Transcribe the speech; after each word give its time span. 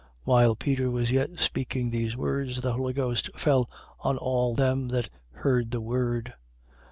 10:44. 0.01 0.07
While 0.23 0.55
Peter 0.55 0.89
was 0.89 1.11
yet 1.11 1.29
speaking 1.37 1.91
these 1.91 2.17
words, 2.17 2.61
the 2.61 2.73
Holy 2.73 2.91
Ghost 2.91 3.29
fell 3.39 3.69
on 3.99 4.17
all 4.17 4.55
them 4.55 4.87
that 4.87 5.11
heard 5.31 5.69
the 5.69 5.79
word. 5.79 6.33